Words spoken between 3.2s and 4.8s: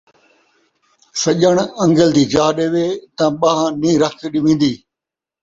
ٻان٘ھ نئیں رکھ ݙیوین٘دی